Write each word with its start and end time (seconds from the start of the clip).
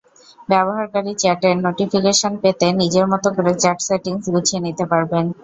ব্যবহারকারী 0.49 1.11
চ্যাটের 1.15 1.55
নোটিফিকেশন 1.65 2.33
পেতে 2.43 2.67
নিজের 2.81 3.05
মতো 3.11 3.27
করে 3.35 3.51
চ্যাট 3.61 3.77
সেটিংস 3.87 4.23
গুছিয়ে 4.33 4.63
নিতে 4.65 4.83
পারবেন। 4.91 5.25